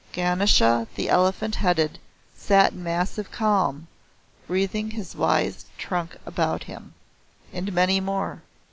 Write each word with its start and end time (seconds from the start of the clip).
Ganesha 0.13 0.87
the 0.95 1.09
Elephant 1.09 1.53
Headed, 1.53 1.99
sat 2.35 2.71
in 2.73 2.81
massive 2.83 3.29
calm, 3.29 3.85
wreathing 4.47 4.89
his 4.89 5.15
wise 5.15 5.65
trunk 5.77 6.17
about 6.25 6.63
him. 6.63 6.95
And 7.53 7.71
many 7.71 7.99
more. 7.99 8.41